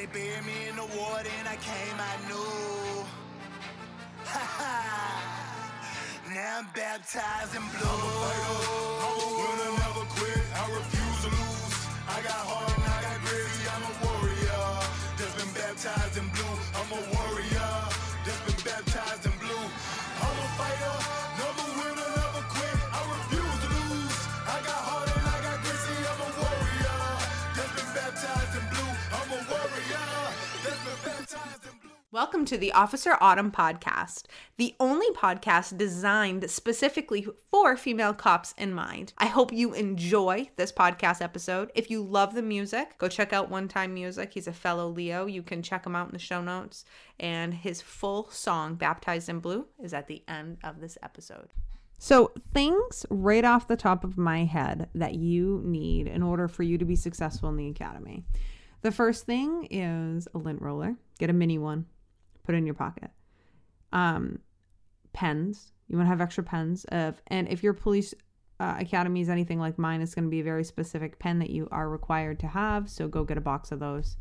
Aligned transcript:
they 0.00 0.06
buried 0.06 0.46
me 0.46 0.68
in 0.70 0.76
the 0.76 0.88
water 0.96 1.28
and 1.40 1.46
I 1.46 1.56
came, 1.56 1.96
I 2.00 2.14
knew. 2.24 3.04
Ha 4.32 4.44
ha. 4.56 4.76
Now 6.32 6.60
I'm 6.60 6.68
baptized 6.72 7.52
in 7.52 7.60
blue. 7.68 7.84
I'm 7.84 8.00
a 8.00 8.12
fighter, 8.16 8.56
I'm 9.04 9.18
a 9.20 9.28
winner, 9.36 9.72
never 9.84 10.06
quit. 10.16 10.40
I 10.56 10.62
refuse 10.72 11.18
to 11.24 11.30
lose. 11.36 11.76
I 12.08 12.16
got 12.24 12.40
heart 12.48 12.72
and 12.80 12.88
I 12.96 12.98
got 13.04 13.18
gritty. 13.28 13.60
I'm 13.74 13.84
a 13.84 13.94
warrior. 14.00 14.64
Just 15.20 15.36
been 15.36 15.52
baptized 15.52 16.16
in 16.16 16.28
blue. 16.32 16.56
I'm 16.80 16.90
a 16.96 17.00
warrior. 17.12 17.59
Welcome 32.12 32.44
to 32.46 32.58
the 32.58 32.72
Officer 32.72 33.16
Autumn 33.20 33.52
podcast, 33.52 34.24
the 34.56 34.74
only 34.80 35.06
podcast 35.10 35.78
designed 35.78 36.50
specifically 36.50 37.24
for 37.52 37.76
female 37.76 38.14
cops 38.14 38.52
in 38.58 38.74
mind. 38.74 39.12
I 39.16 39.26
hope 39.26 39.52
you 39.52 39.74
enjoy 39.74 40.50
this 40.56 40.72
podcast 40.72 41.22
episode. 41.22 41.70
If 41.76 41.88
you 41.88 42.02
love 42.02 42.34
the 42.34 42.42
music, 42.42 42.98
go 42.98 43.06
check 43.06 43.32
out 43.32 43.48
One 43.48 43.68
Time 43.68 43.94
Music. 43.94 44.32
He's 44.34 44.48
a 44.48 44.52
fellow 44.52 44.88
Leo. 44.88 45.26
You 45.26 45.44
can 45.44 45.62
check 45.62 45.86
him 45.86 45.94
out 45.94 46.08
in 46.08 46.12
the 46.12 46.18
show 46.18 46.42
notes. 46.42 46.84
And 47.20 47.54
his 47.54 47.80
full 47.80 48.28
song, 48.32 48.74
Baptized 48.74 49.28
in 49.28 49.38
Blue, 49.38 49.66
is 49.80 49.94
at 49.94 50.08
the 50.08 50.24
end 50.26 50.58
of 50.64 50.80
this 50.80 50.98
episode. 51.04 51.50
So, 52.00 52.32
things 52.52 53.06
right 53.08 53.44
off 53.44 53.68
the 53.68 53.76
top 53.76 54.02
of 54.02 54.18
my 54.18 54.46
head 54.46 54.88
that 54.96 55.14
you 55.14 55.62
need 55.64 56.08
in 56.08 56.24
order 56.24 56.48
for 56.48 56.64
you 56.64 56.76
to 56.76 56.84
be 56.84 56.96
successful 56.96 57.50
in 57.50 57.56
the 57.56 57.68
academy. 57.68 58.24
The 58.82 58.90
first 58.90 59.26
thing 59.26 59.68
is 59.70 60.26
a 60.34 60.38
lint 60.38 60.60
roller. 60.60 60.96
Get 61.18 61.30
a 61.30 61.34
mini 61.34 61.58
one, 61.58 61.84
put 62.44 62.54
in 62.54 62.66
your 62.66 62.74
pocket. 62.74 63.10
Um, 63.92 64.40
pens. 65.12 65.72
You 65.88 65.96
want 65.96 66.06
to 66.06 66.10
have 66.10 66.20
extra 66.20 66.44
pens. 66.44 66.84
Of 66.86 67.20
and 67.26 67.48
if 67.48 67.62
your 67.62 67.74
police 67.74 68.14
uh, 68.60 68.76
academy 68.78 69.20
is 69.20 69.28
anything 69.28 69.58
like 69.58 69.78
mine, 69.78 70.00
it's 70.00 70.14
going 70.14 70.24
to 70.24 70.30
be 70.30 70.40
a 70.40 70.44
very 70.44 70.64
specific 70.64 71.18
pen 71.18 71.38
that 71.40 71.50
you 71.50 71.68
are 71.70 71.88
required 71.88 72.38
to 72.40 72.46
have. 72.46 72.88
So 72.88 73.08
go 73.08 73.24
get 73.24 73.38
a 73.38 73.40
box 73.40 73.72
of 73.72 73.80
those. 73.80 74.16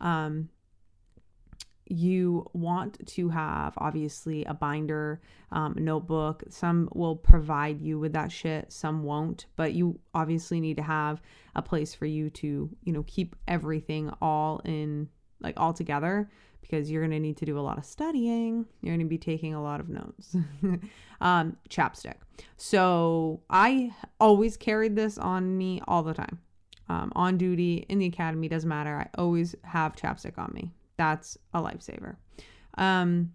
Um, 0.00 0.48
you 1.86 2.46
want 2.54 3.06
to 3.06 3.28
have 3.28 3.74
obviously 3.76 4.44
a 4.44 4.54
binder, 4.54 5.20
um, 5.50 5.74
notebook. 5.76 6.44
Some 6.48 6.88
will 6.94 7.16
provide 7.16 7.80
you 7.80 7.98
with 7.98 8.12
that 8.14 8.32
shit, 8.32 8.72
some 8.72 9.02
won't, 9.02 9.46
but 9.56 9.74
you 9.74 9.98
obviously 10.14 10.60
need 10.60 10.76
to 10.76 10.82
have 10.82 11.20
a 11.54 11.60
place 11.60 11.94
for 11.94 12.06
you 12.06 12.30
to, 12.30 12.70
you 12.82 12.92
know, 12.92 13.02
keep 13.06 13.36
everything 13.46 14.10
all 14.22 14.60
in 14.64 15.08
like 15.40 15.58
all 15.58 15.72
together 15.72 16.30
because 16.62 16.90
you're 16.90 17.02
going 17.02 17.10
to 17.10 17.20
need 17.20 17.36
to 17.36 17.44
do 17.44 17.58
a 17.58 17.60
lot 17.60 17.76
of 17.76 17.84
studying. 17.84 18.64
You're 18.80 18.94
going 18.96 19.06
to 19.06 19.10
be 19.10 19.18
taking 19.18 19.52
a 19.52 19.62
lot 19.62 19.80
of 19.80 19.90
notes. 19.90 20.34
um, 21.20 21.56
chapstick. 21.68 22.16
So 22.56 23.42
I 23.50 23.94
always 24.18 24.56
carried 24.56 24.96
this 24.96 25.18
on 25.18 25.58
me 25.58 25.82
all 25.86 26.02
the 26.02 26.14
time. 26.14 26.38
Um, 26.88 27.12
on 27.14 27.36
duty 27.36 27.86
in 27.88 27.98
the 27.98 28.06
academy 28.06 28.48
doesn't 28.48 28.68
matter. 28.68 28.96
I 28.98 29.20
always 29.20 29.54
have 29.64 29.94
chapstick 29.94 30.38
on 30.38 30.50
me 30.54 30.72
that's 31.02 31.36
a 31.52 31.60
lifesaver. 31.60 32.16
Um, 32.78 33.32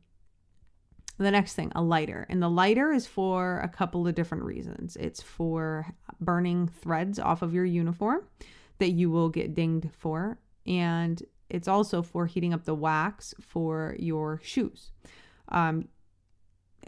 the 1.17 1.31
next 1.31 1.53
thing, 1.56 1.72
a 1.75 1.81
lighter. 1.81 2.25
And 2.30 2.41
the 2.41 2.50
lighter 2.50 2.91
is 2.91 3.08
for 3.08 3.59
a 3.59 3.67
couple 3.67 4.08
of 4.08 4.16
different 4.16 4.44
reasons. 4.44 4.95
It's 4.97 5.22
for 5.22 5.88
burning 6.22 6.67
threads 6.67 7.19
off 7.19 7.41
of 7.41 7.53
your 7.53 7.66
uniform 7.66 8.22
that 8.80 8.91
you 8.91 9.09
will 9.09 9.30
get 9.30 9.56
dinged 9.56 9.89
for. 9.97 10.38
And 10.66 11.22
it's 11.50 11.67
also 11.67 12.02
for 12.02 12.26
heating 12.26 12.53
up 12.53 12.66
the 12.66 12.76
wax 12.76 13.34
for 13.40 13.95
your 14.00 14.40
shoes. 14.44 14.92
Um, 15.50 15.88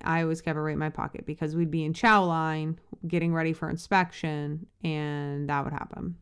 I 0.04 0.22
always 0.22 0.42
kept 0.42 0.58
it 0.58 0.62
right 0.62 0.74
in 0.74 0.80
my 0.80 0.90
pocket 0.90 1.26
because 1.26 1.56
we'd 1.56 1.72
be 1.72 1.84
in 1.84 1.94
chow 1.94 2.24
line 2.24 2.80
getting 3.08 3.34
ready 3.34 3.54
for 3.54 3.70
inspection 3.70 4.68
and 4.84 5.50
that 5.50 5.64
would 5.64 5.74
happen. 5.74 6.16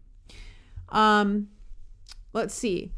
Um, 0.89 1.49
let's 2.33 2.55
see 2.55 2.91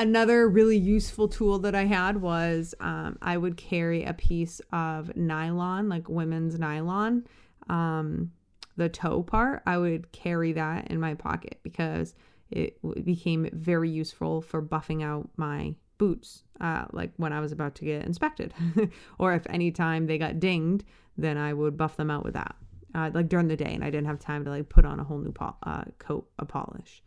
another 0.00 0.48
really 0.48 0.78
useful 0.78 1.28
tool 1.28 1.58
that 1.58 1.74
I 1.74 1.84
had 1.84 2.16
was 2.16 2.74
um, 2.80 3.18
I 3.20 3.36
would 3.36 3.58
carry 3.58 4.02
a 4.04 4.14
piece 4.14 4.62
of 4.72 5.14
nylon, 5.14 5.90
like 5.90 6.08
women's 6.08 6.58
nylon, 6.58 7.26
um, 7.68 8.32
the 8.78 8.88
toe 8.88 9.22
part. 9.22 9.62
I 9.66 9.76
would 9.76 10.10
carry 10.10 10.52
that 10.54 10.90
in 10.90 10.98
my 11.00 11.14
pocket 11.14 11.60
because 11.62 12.14
it 12.50 12.78
became 13.04 13.48
very 13.52 13.90
useful 13.90 14.40
for 14.42 14.62
buffing 14.62 15.02
out 15.02 15.28
my 15.36 15.74
boots, 15.98 16.44
uh, 16.60 16.86
like 16.92 17.12
when 17.16 17.32
I 17.32 17.40
was 17.40 17.52
about 17.52 17.74
to 17.76 17.84
get 17.84 18.04
inspected, 18.04 18.54
or 19.18 19.34
if 19.34 19.46
any 19.50 19.70
time 19.70 20.06
they 20.06 20.18
got 20.18 20.40
dinged, 20.40 20.84
then 21.16 21.36
I 21.36 21.52
would 21.52 21.76
buff 21.76 21.96
them 21.96 22.10
out 22.10 22.24
with 22.24 22.34
that, 22.34 22.56
uh, 22.94 23.10
like 23.12 23.28
during 23.28 23.48
the 23.48 23.56
day, 23.56 23.72
and 23.74 23.84
I 23.84 23.90
didn't 23.90 24.06
have 24.06 24.18
time 24.18 24.44
to 24.44 24.50
like 24.50 24.68
put 24.68 24.84
on 24.84 24.98
a 25.00 25.04
whole 25.04 25.18
new 25.18 25.34
uh, 25.62 25.84
coat 25.98 26.28
of 26.38 26.48
polish. 26.48 27.02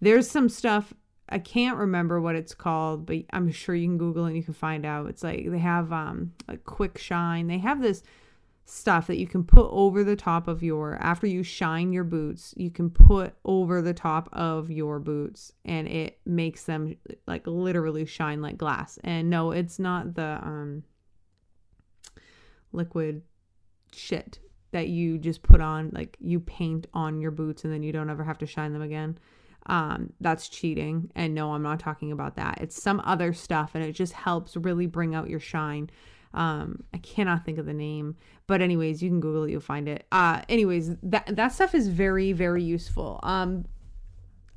There's 0.00 0.30
some 0.30 0.48
stuff 0.48 0.94
I 1.30 1.38
can't 1.38 1.78
remember 1.78 2.20
what 2.20 2.34
it's 2.34 2.54
called, 2.54 3.06
but 3.06 3.18
I'm 3.32 3.50
sure 3.52 3.74
you 3.74 3.86
can 3.86 3.98
Google 3.98 4.24
it 4.24 4.28
and 4.28 4.36
you 4.36 4.42
can 4.42 4.54
find 4.54 4.84
out. 4.84 5.06
It's 5.06 5.22
like 5.22 5.48
they 5.48 5.58
have 5.58 5.92
um 5.92 6.32
like 6.48 6.64
quick 6.64 6.98
shine. 6.98 7.46
They 7.46 7.58
have 7.58 7.80
this 7.80 8.02
stuff 8.64 9.08
that 9.08 9.18
you 9.18 9.26
can 9.26 9.42
put 9.42 9.68
over 9.70 10.04
the 10.04 10.16
top 10.16 10.46
of 10.46 10.62
your 10.62 10.96
after 11.00 11.26
you 11.26 11.42
shine 11.42 11.92
your 11.92 12.04
boots, 12.04 12.54
you 12.56 12.70
can 12.70 12.88
put 12.90 13.34
over 13.44 13.82
the 13.82 13.94
top 13.94 14.28
of 14.32 14.70
your 14.70 15.00
boots 15.00 15.52
and 15.64 15.88
it 15.88 16.20
makes 16.24 16.64
them 16.64 16.96
like 17.26 17.46
literally 17.46 18.06
shine 18.06 18.40
like 18.40 18.56
glass. 18.56 18.98
And 19.02 19.28
no, 19.28 19.50
it's 19.50 19.78
not 19.78 20.14
the 20.14 20.38
um 20.42 20.84
liquid 22.72 23.22
shit 23.92 24.38
that 24.70 24.88
you 24.88 25.18
just 25.18 25.42
put 25.42 25.60
on 25.60 25.90
like 25.92 26.16
you 26.20 26.38
paint 26.38 26.86
on 26.94 27.20
your 27.20 27.32
boots 27.32 27.64
and 27.64 27.72
then 27.72 27.82
you 27.82 27.90
don't 27.90 28.08
ever 28.08 28.22
have 28.22 28.38
to 28.38 28.46
shine 28.46 28.72
them 28.72 28.82
again 28.82 29.18
um, 29.66 30.12
that's 30.20 30.48
cheating. 30.48 31.10
And 31.14 31.34
no, 31.34 31.52
I'm 31.52 31.62
not 31.62 31.80
talking 31.80 32.12
about 32.12 32.36
that. 32.36 32.58
It's 32.60 32.80
some 32.80 33.00
other 33.04 33.32
stuff, 33.32 33.72
and 33.74 33.84
it 33.84 33.92
just 33.92 34.12
helps 34.12 34.56
really 34.56 34.86
bring 34.86 35.14
out 35.14 35.28
your 35.28 35.40
shine. 35.40 35.90
Um, 36.32 36.84
I 36.94 36.98
cannot 36.98 37.44
think 37.44 37.58
of 37.58 37.66
the 37.66 37.74
name, 37.74 38.16
but 38.46 38.62
anyways, 38.62 39.02
you 39.02 39.10
can 39.10 39.20
Google 39.20 39.44
it, 39.44 39.50
you'll 39.50 39.60
find 39.60 39.88
it. 39.88 40.06
Uh, 40.12 40.42
anyways, 40.48 40.96
that 41.02 41.34
that 41.34 41.48
stuff 41.48 41.74
is 41.74 41.88
very 41.88 42.32
very 42.32 42.62
useful. 42.62 43.18
Um, 43.22 43.64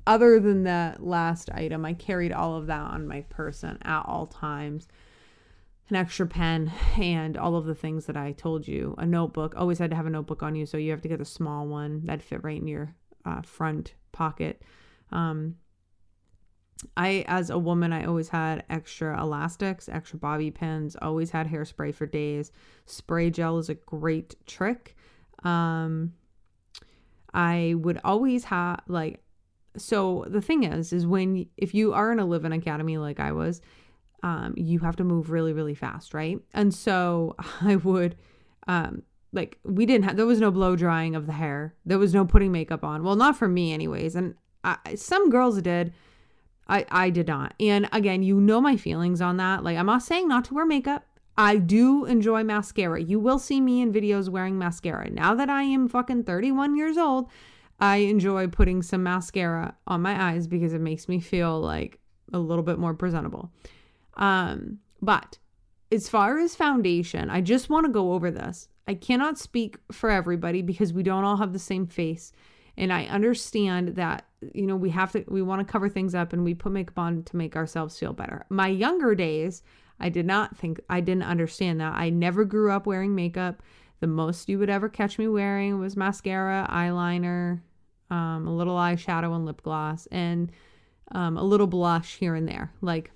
other 0.05 0.39
than 0.39 0.63
that 0.63 1.03
last 1.03 1.49
item, 1.51 1.85
I 1.85 1.93
carried 1.93 2.31
all 2.31 2.55
of 2.55 2.67
that 2.67 2.91
on 2.91 3.07
my 3.07 3.21
person 3.21 3.77
at 3.83 4.03
all 4.05 4.27
times. 4.27 4.87
An 5.89 5.95
extra 5.95 6.27
pen 6.27 6.71
and 6.97 7.37
all 7.37 7.55
of 7.55 7.65
the 7.65 7.75
things 7.75 8.05
that 8.05 8.17
I 8.17 8.31
told 8.33 8.67
you. 8.67 8.95
A 8.97 9.05
notebook. 9.05 9.53
Always 9.55 9.79
had 9.79 9.89
to 9.91 9.95
have 9.95 10.05
a 10.05 10.09
notebook 10.09 10.43
on 10.43 10.55
you, 10.55 10.65
so 10.65 10.77
you 10.77 10.91
have 10.91 11.01
to 11.01 11.09
get 11.09 11.21
a 11.21 11.25
small 11.25 11.67
one 11.67 12.05
that 12.05 12.21
fit 12.21 12.43
right 12.43 12.59
in 12.59 12.67
your 12.67 12.95
uh, 13.25 13.41
front 13.41 13.93
pocket. 14.11 14.61
Um, 15.11 15.55
I, 16.97 17.23
as 17.27 17.49
a 17.49 17.57
woman, 17.57 17.93
I 17.93 18.05
always 18.05 18.29
had 18.29 18.63
extra 18.69 19.19
elastics, 19.21 19.89
extra 19.89 20.19
bobby 20.19 20.51
pins, 20.51 20.95
always 21.01 21.31
had 21.31 21.47
hairspray 21.47 21.93
for 21.95 22.05
days. 22.05 22.51
Spray 22.85 23.29
gel 23.29 23.57
is 23.57 23.69
a 23.69 23.75
great 23.75 24.35
trick. 24.45 24.95
Um, 25.43 26.13
I 27.33 27.75
would 27.77 27.99
always 28.03 28.45
have, 28.45 28.81
like, 28.87 29.21
so 29.75 30.25
the 30.27 30.41
thing 30.41 30.63
is, 30.63 30.93
is 30.93 31.07
when, 31.07 31.47
if 31.57 31.73
you 31.73 31.93
are 31.93 32.11
in 32.11 32.19
a 32.19 32.25
live 32.25 32.45
in 32.45 32.51
academy 32.51 32.97
like 32.97 33.19
I 33.19 33.31
was, 33.31 33.61
um, 34.21 34.53
you 34.55 34.79
have 34.79 34.95
to 34.97 35.03
move 35.03 35.31
really, 35.31 35.53
really 35.53 35.75
fast, 35.75 36.13
right? 36.13 36.39
And 36.53 36.73
so 36.73 37.35
I 37.61 37.77
would, 37.77 38.15
um, 38.67 39.03
like, 39.31 39.57
we 39.63 39.85
didn't 39.85 40.05
have, 40.05 40.15
there 40.15 40.25
was 40.25 40.39
no 40.39 40.51
blow 40.51 40.75
drying 40.75 41.15
of 41.15 41.25
the 41.25 41.33
hair. 41.33 41.75
There 41.85 41.97
was 41.97 42.13
no 42.13 42.25
putting 42.25 42.51
makeup 42.51 42.83
on. 42.83 43.03
Well, 43.03 43.15
not 43.15 43.35
for 43.35 43.47
me, 43.47 43.73
anyways. 43.73 44.15
And 44.15 44.35
I, 44.63 44.95
some 44.95 45.29
girls 45.29 45.61
did. 45.61 45.93
I, 46.67 46.85
I 46.89 47.09
did 47.09 47.27
not. 47.27 47.53
And 47.59 47.89
again, 47.91 48.23
you 48.23 48.39
know 48.39 48.61
my 48.61 48.77
feelings 48.77 49.21
on 49.21 49.37
that. 49.37 49.63
Like, 49.63 49.77
I'm 49.77 49.85
not 49.85 50.03
saying 50.03 50.27
not 50.27 50.45
to 50.45 50.53
wear 50.53 50.65
makeup. 50.65 51.05
I 51.37 51.57
do 51.57 52.05
enjoy 52.05 52.43
mascara. 52.43 53.01
You 53.01 53.19
will 53.19 53.39
see 53.39 53.59
me 53.59 53.81
in 53.81 53.91
videos 53.91 54.29
wearing 54.29 54.57
mascara. 54.57 55.09
Now 55.09 55.33
that 55.35 55.49
I 55.49 55.63
am 55.63 55.87
fucking 55.87 56.23
31 56.23 56.77
years 56.77 56.97
old, 56.97 57.29
I 57.79 57.97
enjoy 57.97 58.47
putting 58.47 58.81
some 58.81 59.03
mascara 59.03 59.75
on 59.87 60.01
my 60.01 60.31
eyes 60.31 60.47
because 60.47 60.73
it 60.73 60.81
makes 60.81 61.09
me 61.09 61.19
feel 61.19 61.59
like 61.59 61.99
a 62.31 62.39
little 62.39 62.63
bit 62.63 62.77
more 62.77 62.93
presentable. 62.93 63.51
Um, 64.15 64.79
but 65.01 65.39
as 65.91 66.07
far 66.07 66.39
as 66.39 66.55
foundation, 66.55 67.29
I 67.29 67.41
just 67.41 67.69
want 67.69 67.85
to 67.85 67.91
go 67.91 68.13
over 68.13 68.31
this. 68.31 68.67
I 68.87 68.93
cannot 68.93 69.37
speak 69.37 69.77
for 69.91 70.09
everybody 70.09 70.61
because 70.61 70.93
we 70.93 71.03
don't 71.03 71.23
all 71.23 71.37
have 71.37 71.53
the 71.53 71.59
same 71.59 71.87
face. 71.87 72.31
And 72.77 72.91
I 72.91 73.05
understand 73.05 73.89
that, 73.95 74.25
you 74.53 74.65
know, 74.65 74.75
we 74.75 74.89
have 74.91 75.11
to, 75.13 75.23
we 75.27 75.41
want 75.41 75.65
to 75.65 75.71
cover 75.71 75.89
things 75.89 76.15
up 76.15 76.33
and 76.33 76.43
we 76.43 76.53
put 76.53 76.71
makeup 76.71 76.97
on 76.97 77.23
to 77.23 77.35
make 77.37 77.55
ourselves 77.55 77.97
feel 77.97 78.13
better. 78.13 78.45
My 78.49 78.67
younger 78.67 79.15
days, 79.15 79.63
I 79.99 80.09
did 80.09 80.25
not 80.25 80.57
think, 80.57 80.79
I 80.89 80.99
didn't 80.99 81.23
understand 81.23 81.79
that. 81.81 81.93
I 81.95 82.09
never 82.09 82.45
grew 82.45 82.71
up 82.71 82.85
wearing 82.85 83.15
makeup. 83.15 83.61
The 83.99 84.07
most 84.07 84.49
you 84.49 84.59
would 84.59 84.69
ever 84.69 84.89
catch 84.89 85.17
me 85.17 85.27
wearing 85.27 85.79
was 85.79 85.95
mascara, 85.95 86.67
eyeliner, 86.69 87.61
um, 88.09 88.47
a 88.47 88.55
little 88.55 88.75
eyeshadow, 88.75 89.35
and 89.35 89.45
lip 89.45 89.61
gloss. 89.61 90.07
And 90.07 90.51
um, 91.13 91.37
a 91.37 91.43
little 91.43 91.67
blush 91.67 92.17
here 92.17 92.35
and 92.35 92.47
there. 92.47 92.71
Like, 92.81 93.11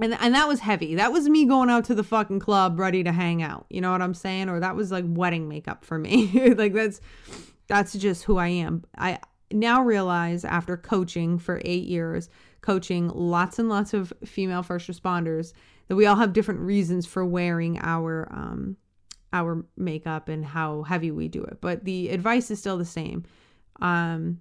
and, 0.00 0.14
and 0.20 0.34
that 0.34 0.46
was 0.46 0.60
heavy. 0.60 0.94
That 0.94 1.12
was 1.12 1.28
me 1.28 1.44
going 1.44 1.70
out 1.70 1.84
to 1.86 1.94
the 1.94 2.04
fucking 2.04 2.38
club 2.40 2.78
ready 2.78 3.02
to 3.02 3.12
hang 3.12 3.42
out. 3.42 3.66
You 3.68 3.80
know 3.80 3.90
what 3.90 4.02
I'm 4.02 4.14
saying? 4.14 4.48
Or 4.48 4.60
that 4.60 4.76
was 4.76 4.92
like 4.92 5.04
wedding 5.06 5.48
makeup 5.48 5.84
for 5.84 5.98
me. 5.98 6.54
like 6.54 6.72
that's 6.72 7.00
that's 7.66 7.92
just 7.94 8.24
who 8.24 8.36
I 8.38 8.48
am. 8.48 8.84
I 8.96 9.18
now 9.52 9.82
realize 9.82 10.44
after 10.44 10.76
coaching 10.76 11.38
for 11.38 11.60
8 11.64 11.84
years, 11.84 12.28
coaching 12.60 13.08
lots 13.08 13.58
and 13.58 13.68
lots 13.68 13.94
of 13.94 14.12
female 14.24 14.62
first 14.62 14.88
responders 14.88 15.52
that 15.88 15.96
we 15.96 16.06
all 16.06 16.16
have 16.16 16.32
different 16.32 16.60
reasons 16.60 17.06
for 17.06 17.24
wearing 17.24 17.78
our 17.80 18.28
um 18.32 18.76
our 19.32 19.64
makeup 19.76 20.28
and 20.28 20.44
how 20.44 20.82
heavy 20.82 21.10
we 21.10 21.28
do 21.28 21.42
it. 21.44 21.58
But 21.60 21.84
the 21.84 22.08
advice 22.08 22.50
is 22.50 22.58
still 22.58 22.78
the 22.78 22.84
same. 22.84 23.24
Um 23.80 24.40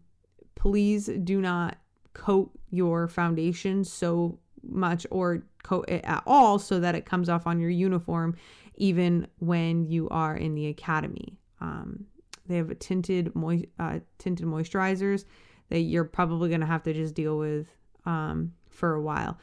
please 0.55 1.07
do 1.23 1.39
not 1.39 1.77
coat 2.13 2.51
your 2.71 3.07
foundation 3.07 3.83
so 3.83 4.39
much 4.63 5.05
or 5.11 5.43
coat 5.63 5.85
it 5.87 6.03
at 6.03 6.23
all 6.25 6.57
so 6.59 6.79
that 6.79 6.95
it 6.95 7.05
comes 7.05 7.29
off 7.29 7.45
on 7.45 7.59
your 7.59 7.69
uniform 7.69 8.35
even 8.75 9.27
when 9.39 9.85
you 9.85 10.07
are 10.09 10.35
in 10.35 10.55
the 10.55 10.67
academy. 10.67 11.37
Um, 11.59 12.05
they 12.47 12.57
have 12.57 12.77
tinted 12.79 13.35
mo- 13.35 13.61
uh, 13.79 13.99
tinted 14.17 14.45
moisturizers 14.45 15.25
that 15.69 15.79
you're 15.81 16.05
probably 16.05 16.49
going 16.49 16.61
to 16.61 16.67
have 16.67 16.83
to 16.83 16.93
just 16.93 17.13
deal 17.13 17.37
with 17.37 17.67
um, 18.05 18.53
for 18.69 18.93
a 18.93 19.01
while. 19.01 19.37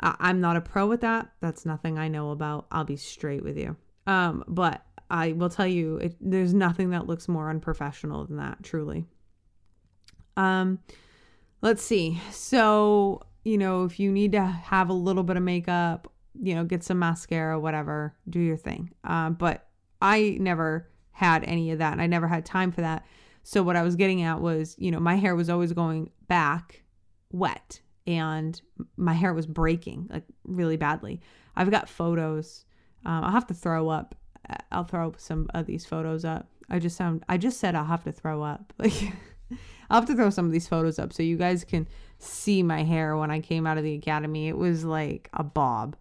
I- 0.00 0.16
I'm 0.20 0.40
not 0.40 0.56
a 0.56 0.60
pro 0.60 0.86
with 0.86 1.00
that. 1.00 1.30
That's 1.40 1.64
nothing 1.64 1.98
I 1.98 2.08
know 2.08 2.30
about. 2.30 2.66
I'll 2.70 2.84
be 2.84 2.96
straight 2.96 3.42
with 3.42 3.56
you. 3.56 3.76
Um, 4.06 4.44
but 4.48 4.84
I 5.10 5.32
will 5.32 5.50
tell 5.50 5.66
you, 5.66 5.96
it, 5.96 6.16
there's 6.20 6.54
nothing 6.54 6.90
that 6.90 7.06
looks 7.06 7.28
more 7.28 7.50
unprofessional 7.50 8.26
than 8.26 8.36
that, 8.36 8.62
truly. 8.62 9.06
Um, 10.36 10.78
let's 11.62 11.82
see. 11.82 12.20
So, 12.30 13.22
you 13.44 13.58
know, 13.58 13.84
if 13.84 13.98
you 13.98 14.12
need 14.12 14.32
to 14.32 14.44
have 14.44 14.88
a 14.88 14.94
little 14.94 15.22
bit 15.22 15.36
of 15.36 15.42
makeup, 15.42 16.12
you 16.40 16.54
know, 16.54 16.64
get 16.64 16.84
some 16.84 16.98
mascara, 16.98 17.58
whatever, 17.58 18.14
do 18.28 18.40
your 18.40 18.56
thing. 18.56 18.90
Um, 19.04 19.34
but 19.34 19.66
I 20.00 20.38
never 20.40 20.88
had 21.20 21.44
any 21.44 21.70
of 21.70 21.78
that 21.78 21.92
and 21.92 22.00
I 22.00 22.06
never 22.06 22.26
had 22.26 22.46
time 22.46 22.72
for 22.72 22.80
that. 22.80 23.04
So, 23.42 23.62
what 23.62 23.76
I 23.76 23.82
was 23.82 23.94
getting 23.94 24.22
at 24.22 24.40
was, 24.40 24.74
you 24.78 24.90
know, 24.90 25.00
my 25.00 25.16
hair 25.16 25.36
was 25.36 25.50
always 25.50 25.72
going 25.72 26.10
back 26.28 26.82
wet 27.30 27.80
and 28.06 28.60
my 28.96 29.12
hair 29.12 29.34
was 29.34 29.46
breaking 29.46 30.08
like 30.10 30.24
really 30.44 30.78
badly. 30.78 31.20
I've 31.54 31.70
got 31.70 31.90
photos. 31.90 32.64
Um, 33.04 33.24
I'll 33.24 33.32
have 33.32 33.46
to 33.48 33.54
throw 33.54 33.90
up. 33.90 34.14
I'll 34.72 34.84
throw 34.84 35.14
some 35.18 35.46
of 35.52 35.66
these 35.66 35.84
photos 35.84 36.24
up. 36.24 36.48
I 36.70 36.78
just 36.78 36.96
sound, 36.96 37.22
I 37.28 37.36
just 37.36 37.60
said 37.60 37.74
I'll 37.74 37.84
have 37.84 38.04
to 38.04 38.12
throw 38.12 38.42
up. 38.42 38.72
Like, 38.82 39.12
I'll 39.90 40.00
have 40.00 40.08
to 40.08 40.14
throw 40.14 40.30
some 40.30 40.46
of 40.46 40.52
these 40.52 40.68
photos 40.68 41.00
up 41.00 41.12
so 41.12 41.24
you 41.24 41.36
guys 41.36 41.64
can 41.64 41.88
see 42.20 42.62
my 42.62 42.84
hair 42.84 43.16
when 43.16 43.32
I 43.32 43.40
came 43.40 43.66
out 43.66 43.78
of 43.78 43.82
the 43.82 43.94
academy. 43.94 44.46
It 44.46 44.56
was 44.56 44.84
like 44.84 45.28
a 45.34 45.42
bob 45.42 45.96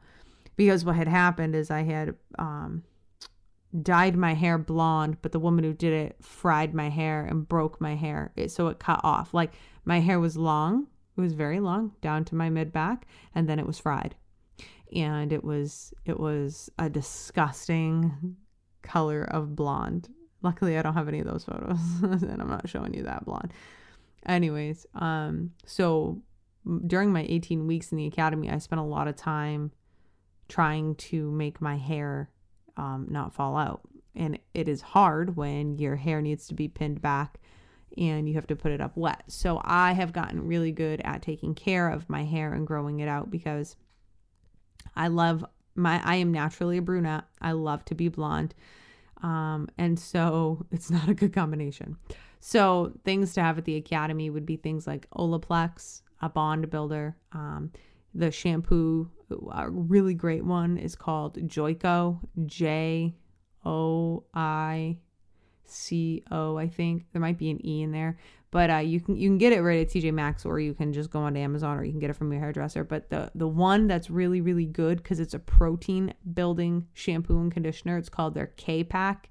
because 0.55 0.85
what 0.85 0.95
had 0.95 1.07
happened 1.07 1.55
is 1.55 1.71
I 1.71 1.81
had 1.81 2.13
um, 2.37 2.83
dyed 3.81 4.15
my 4.15 4.33
hair 4.33 4.57
blonde, 4.57 5.17
but 5.21 5.31
the 5.31 5.39
woman 5.39 5.63
who 5.63 5.73
did 5.73 5.93
it 5.93 6.15
fried 6.21 6.73
my 6.73 6.89
hair 6.89 7.25
and 7.25 7.47
broke 7.47 7.79
my 7.79 7.95
hair. 7.95 8.31
It, 8.35 8.51
so 8.51 8.67
it 8.67 8.79
cut 8.79 9.01
off. 9.03 9.33
Like 9.33 9.53
my 9.85 9.99
hair 9.99 10.19
was 10.19 10.37
long, 10.37 10.87
it 11.17 11.21
was 11.21 11.33
very 11.33 11.59
long 11.59 11.93
down 12.01 12.25
to 12.25 12.35
my 12.35 12.49
mid 12.49 12.71
back, 12.71 13.05
and 13.35 13.47
then 13.47 13.59
it 13.59 13.67
was 13.67 13.79
fried. 13.79 14.15
And 14.95 15.31
it 15.31 15.43
was 15.43 15.93
it 16.05 16.19
was 16.19 16.69
a 16.79 16.89
disgusting 16.89 18.37
color 18.81 19.23
of 19.23 19.55
blonde. 19.55 20.09
Luckily, 20.41 20.77
I 20.77 20.81
don't 20.81 20.93
have 20.93 21.07
any 21.07 21.19
of 21.19 21.27
those 21.27 21.43
photos, 21.43 21.79
and 22.01 22.41
I'm 22.41 22.49
not 22.49 22.67
showing 22.69 22.93
you 22.93 23.03
that 23.03 23.25
blonde. 23.25 23.53
Anyways, 24.25 24.87
um, 24.95 25.51
so 25.65 26.21
during 26.87 27.11
my 27.11 27.25
18 27.29 27.67
weeks 27.67 27.91
in 27.91 27.97
the 27.97 28.07
academy, 28.07 28.49
I 28.49 28.57
spent 28.57 28.79
a 28.79 28.83
lot 28.83 29.07
of 29.07 29.15
time 29.15 29.71
trying 30.47 30.95
to 30.95 31.29
make 31.31 31.61
my 31.61 31.77
hair 31.77 32.29
um, 32.79 33.07
not 33.09 33.33
fall 33.33 33.57
out. 33.57 33.81
And 34.15 34.39
it 34.53 34.67
is 34.67 34.81
hard 34.81 35.35
when 35.35 35.77
your 35.77 35.97
hair 35.97 36.21
needs 36.21 36.47
to 36.47 36.53
be 36.53 36.67
pinned 36.67 37.01
back 37.01 37.39
and 37.97 38.27
you 38.27 38.35
have 38.35 38.47
to 38.47 38.55
put 38.55 38.71
it 38.71 38.79
up 38.79 38.95
wet. 38.95 39.23
So 39.27 39.61
I 39.63 39.91
have 39.91 40.13
gotten 40.13 40.47
really 40.47 40.71
good 40.71 41.01
at 41.03 41.21
taking 41.21 41.53
care 41.53 41.89
of 41.89 42.09
my 42.09 42.23
hair 42.23 42.53
and 42.53 42.65
growing 42.65 43.01
it 43.01 43.09
out 43.09 43.29
because 43.29 43.75
I 44.95 45.09
love 45.09 45.45
my 45.75 46.01
I 46.03 46.15
am 46.15 46.31
naturally 46.31 46.77
a 46.77 46.81
brunette. 46.81 47.25
I 47.41 47.51
love 47.51 47.83
to 47.85 47.95
be 47.95 48.07
blonde. 48.07 48.55
Um, 49.21 49.67
and 49.77 49.99
so 49.99 50.65
it's 50.71 50.89
not 50.89 51.09
a 51.09 51.13
good 51.13 51.33
combination. 51.33 51.97
So 52.39 52.93
things 53.03 53.33
to 53.33 53.41
have 53.41 53.57
at 53.57 53.65
the 53.65 53.75
academy 53.75 54.29
would 54.29 54.45
be 54.45 54.55
things 54.55 54.87
like 54.87 55.09
Olaplex, 55.11 56.01
a 56.21 56.29
bond 56.29 56.69
builder. 56.69 57.17
Um, 57.33 57.71
the 58.13 58.31
shampoo, 58.31 59.09
a 59.51 59.69
really 59.69 60.13
great 60.13 60.43
one 60.43 60.77
is 60.77 60.95
called 60.95 61.37
Joico, 61.47 62.19
J 62.45 63.15
O 63.65 64.23
I 64.33 64.97
C 65.65 66.23
O, 66.31 66.57
I 66.57 66.67
think. 66.67 67.05
There 67.11 67.21
might 67.21 67.37
be 67.37 67.49
an 67.51 67.65
E 67.65 67.83
in 67.83 67.91
there. 67.91 68.17
But 68.51 68.71
uh, 68.71 68.77
you 68.77 68.99
can 68.99 69.15
you 69.15 69.29
can 69.29 69.37
get 69.37 69.53
it 69.53 69.61
right 69.61 69.81
at 69.81 69.89
TJ 69.89 70.11
Maxx 70.11 70.43
or 70.43 70.59
you 70.59 70.73
can 70.73 70.91
just 70.91 71.11
go 71.11 71.19
on 71.19 71.37
Amazon 71.37 71.77
or 71.77 71.83
you 71.83 71.91
can 71.91 71.99
get 71.99 72.09
it 72.09 72.15
from 72.15 72.31
your 72.31 72.41
hairdresser. 72.41 72.83
But 72.83 73.09
the 73.09 73.31
the 73.35 73.47
one 73.47 73.85
that's 73.85 74.09
really 74.09 74.41
really 74.41 74.65
good 74.65 74.97
because 74.97 75.19
it's 75.19 75.35
a 75.35 75.39
protein 75.39 76.13
building 76.33 76.87
shampoo 76.93 77.39
and 77.39 77.51
conditioner. 77.51 77.97
It's 77.97 78.09
called 78.09 78.33
their 78.33 78.47
K 78.47 78.83
pack, 78.83 79.29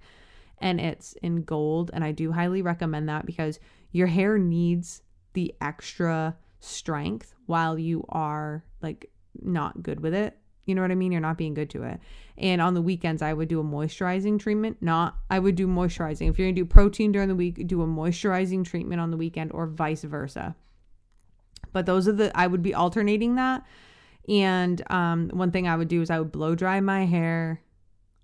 and 0.58 0.80
it's 0.80 1.14
in 1.14 1.42
gold. 1.42 1.90
And 1.92 2.04
I 2.04 2.12
do 2.12 2.30
highly 2.30 2.62
recommend 2.62 3.08
that 3.08 3.26
because 3.26 3.58
your 3.90 4.06
hair 4.06 4.38
needs 4.38 5.02
the 5.32 5.52
extra 5.60 6.36
strength 6.60 7.34
while 7.46 7.78
you 7.78 8.04
are 8.08 8.64
like 8.82 9.10
not 9.40 9.82
good 9.82 10.00
with 10.00 10.14
it. 10.14 10.36
You 10.64 10.74
know 10.74 10.82
what 10.82 10.90
I 10.90 10.96
mean? 10.96 11.12
You're 11.12 11.20
not 11.20 11.38
being 11.38 11.54
good 11.54 11.70
to 11.70 11.84
it. 11.84 11.98
And 12.36 12.60
on 12.60 12.74
the 12.74 12.82
weekends, 12.82 13.22
I 13.22 13.32
would 13.32 13.48
do 13.48 13.60
a 13.60 13.64
moisturizing 13.64 14.38
treatment. 14.38 14.76
Not, 14.82 15.16
I 15.30 15.38
would 15.38 15.54
do 15.54 15.66
moisturizing. 15.66 16.28
If 16.28 16.38
you're 16.38 16.48
gonna 16.48 16.56
do 16.56 16.66
protein 16.66 17.10
during 17.10 17.28
the 17.28 17.34
week, 17.34 17.66
do 17.66 17.80
a 17.82 17.86
moisturizing 17.86 18.64
treatment 18.66 19.00
on 19.00 19.10
the 19.10 19.16
weekend 19.16 19.52
or 19.52 19.66
vice 19.66 20.02
versa. 20.02 20.54
But 21.72 21.86
those 21.86 22.06
are 22.06 22.12
the, 22.12 22.30
I 22.38 22.46
would 22.46 22.62
be 22.62 22.74
alternating 22.74 23.36
that. 23.36 23.64
And 24.28 24.82
um, 24.90 25.30
one 25.32 25.50
thing 25.50 25.66
I 25.66 25.76
would 25.76 25.88
do 25.88 26.02
is 26.02 26.10
I 26.10 26.18
would 26.18 26.32
blow 26.32 26.54
dry 26.54 26.80
my 26.80 27.06
hair 27.06 27.62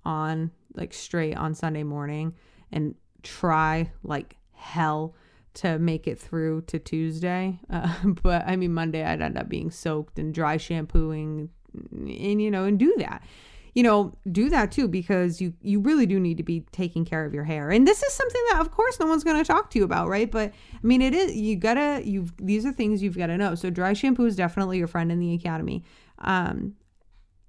on 0.05 0.51
like 0.75 0.93
straight 0.93 1.37
on 1.37 1.55
Sunday 1.55 1.83
morning 1.83 2.35
and 2.71 2.95
try 3.23 3.91
like 4.03 4.37
hell 4.53 5.15
to 5.55 5.79
make 5.79 6.07
it 6.07 6.19
through 6.19 6.63
to 6.63 6.79
Tuesday. 6.79 7.59
Uh, 7.71 7.93
but 8.23 8.45
I 8.47 8.57
mean, 8.57 8.75
Monday 8.75 9.05
I'd 9.05 9.23
end 9.23 9.39
up 9.39 9.49
being 9.49 9.71
soaked 9.71 10.19
and 10.19 10.35
dry 10.35 10.57
shampooing 10.57 11.49
and, 11.91 12.43
you 12.43 12.51
know, 12.51 12.65
and 12.65 12.79
do 12.79 12.95
that. 12.99 13.23
You 13.75 13.83
know, 13.83 14.17
do 14.31 14.51
that 14.51 14.71
too 14.71 14.87
because 14.87 15.41
you 15.41 15.53
you 15.61 15.81
really 15.81 16.07
do 16.07 16.21
need 16.21 16.37
to 16.37 16.45
be 16.45 16.61
taking 16.71 17.05
care 17.05 17.25
of 17.25 17.35
your 17.35 17.43
hair. 17.43 17.71
And 17.71 17.89
this 17.89 18.05
is 18.05 18.13
something 18.13 18.43
that 18.51 18.61
of 18.61 18.71
course 18.71 19.01
no 19.01 19.07
one's 19.07 19.25
going 19.25 19.37
to 19.37 19.45
talk 19.45 19.71
to 19.71 19.81
you 19.81 19.85
about, 19.85 20.07
right? 20.07 20.31
But 20.31 20.53
I 20.73 20.87
mean, 20.87 21.03
it 21.03 21.13
is 21.13 21.35
you 21.35 21.57
got 21.57 21.75
to 21.75 22.01
you 22.05 22.29
these 22.41 22.65
are 22.65 22.73
things 22.73 23.03
you've 23.03 23.19
got 23.19 23.27
to 23.27 23.37
know. 23.37 23.57
So 23.57 23.71
dry 23.71 23.93
shampoo 23.93 24.27
is 24.27 24.37
definitely 24.37 24.79
your 24.79 24.87
friend 24.87 25.11
in 25.11 25.19
the 25.19 25.35
academy. 25.35 25.83
Um 26.19 26.77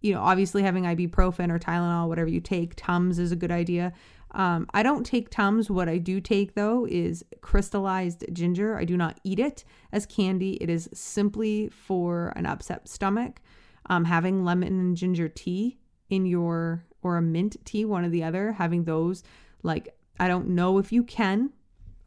you 0.06 0.14
know, 0.14 0.22
obviously 0.22 0.62
having 0.62 0.84
ibuprofen 0.84 1.52
or 1.52 1.58
Tylenol, 1.58 2.08
whatever 2.08 2.30
you 2.30 2.40
take, 2.40 2.76
Tums 2.76 3.18
is 3.18 3.32
a 3.32 3.36
good 3.36 3.52
idea. 3.52 3.92
Um, 4.32 4.68
I 4.74 4.84
don't 4.84 5.06
take 5.06 5.30
Tums. 5.30 5.70
What 5.70 5.88
I 5.88 5.98
do 5.98 6.20
take 6.20 6.56
though 6.56 6.86
is 6.90 7.24
crystallized 7.42 8.26
ginger. 8.34 8.78
I 8.78 8.84
do 8.84 8.98
not 8.98 9.20
eat 9.24 9.40
it 9.40 9.64
as 9.92 10.06
candy. 10.06 10.54
It 10.56 10.70
is 10.70 10.90
simply 10.94 11.70
for 11.70 12.34
an 12.36 12.46
upset 12.46 12.88
stomach. 12.88 13.42
Um, 13.88 14.06
having 14.06 14.44
lemon 14.44 14.80
and 14.80 14.98
ginger 14.98 15.30
tea 15.30 15.78
in 16.10 16.26
your 16.26 16.86
or 17.02 17.18
a 17.18 17.22
mint 17.22 17.56
tea, 17.66 17.86
one 17.86 18.04
or 18.04 18.10
the 18.10 18.24
other, 18.24 18.54
having 18.54 18.84
those 18.84 19.24
like 19.64 19.96
I 20.20 20.28
don't 20.28 20.50
know 20.50 20.78
if 20.78 20.92
you 20.92 21.04
can. 21.04 21.52